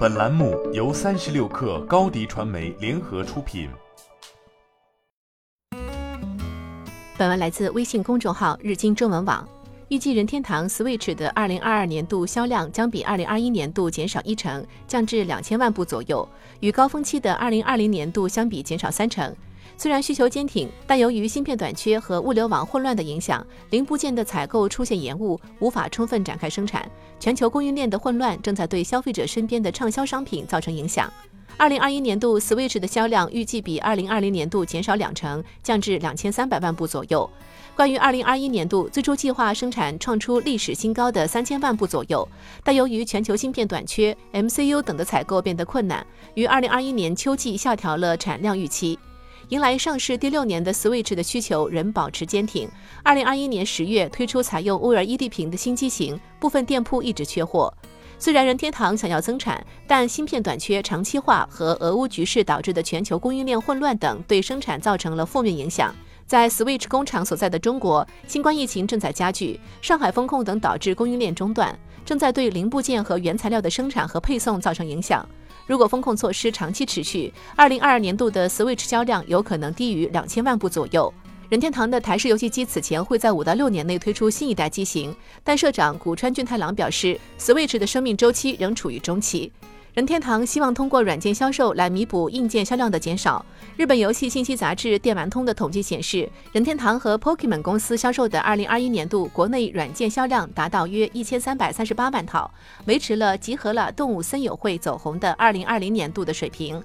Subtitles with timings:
[0.00, 3.68] 本栏目由三十六氪高低传媒联合出品。
[7.18, 9.46] 本文来自微信公众号日经中文网。
[9.88, 16.26] 预计任天堂 Switch 的二零二二年度销量将比二零二一年度减少一成，降至两千万部左右，
[16.60, 19.36] 与高峰期的二零二零年度相比减少三成。
[19.76, 26.88] 虽然需求坚挺，但由于芯片短缺和物流网混乱的影响，零部件的采购出现延误，无法充分展开生产。
[27.18, 31.10] 全球供应链的混乱正在对消费者身边的畅销商品造成影响。
[31.56, 37.28] 二零二一年度 Switch 的销量预计比二零二零年度减少两成，降至两千三百万部左右。
[37.76, 42.26] 关于二零二一年度最初计划生产创出历史新高的三千万部左右，
[42.64, 48.98] 但由于全球芯片短缺、MCU 等的采购变得困难，于二零二一年秋季下调了产量预期。
[49.50, 52.70] 迎来上市第六年的 Switch 的需求仍保持坚挺。
[53.02, 57.72] 二零二一年十月推出采用 OLED 屏的新机型，部分店铺一直缺货。
[58.16, 65.92] 虽然任天堂想要增产，但芯片短缺、长期化和俄乌局势导致的全球供应链混乱等，对生产造成了负面影响。
[66.26, 75.28] 在 Switch 工厂所在的中国，新冠疫情正在加剧，上海封控等导致供应链中断，正在对零部件和原材料的生产和配送造成影响。
[75.70, 81.14] 如果风控措施长期持续，二零二二年度的 Switch 销量有可能低于两千万部左右。
[81.48, 89.52] 任天堂的台式游戏机此前会在五到六年内推出新一代机型，但社长古川俊太郎表示，Switch 的生命周期仍处于中期。
[89.92, 93.44] 任天堂希望通过软件销售来弥补硬件销量的减少。
[93.76, 102.48] 日本游戏信息杂志电玩通的统计显示，任天堂和 Pokemon 公司销售的2021年度国内软件销量达到约1338万套，
[102.86, 106.80] 维持了集合了动物森友会走红的2020年度的水平。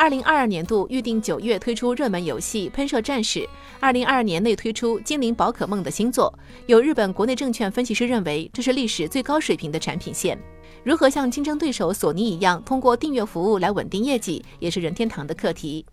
[0.00, 3.46] 2022年度预定九月推出热门游戏《喷射战士》
[3.82, 6.32] ，2022年内推出《精灵宝可梦》的新作。
[6.66, 10.38] 有日本国内证券分析师认为，这是历史最高水平的产品线。
[10.82, 15.84] 如何像竞争对手索尼一样，通过订阅服务来稳定业绩，也是任天堂的课题。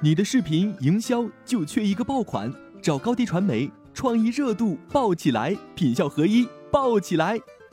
[0.00, 7.38] 你的视频营销就缺一个爆款，找高低传媒，创意热度爆起来，品效合一爆起来。